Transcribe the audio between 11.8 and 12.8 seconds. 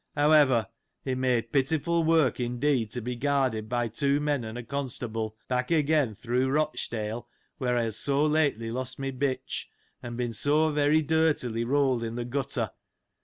in the gutter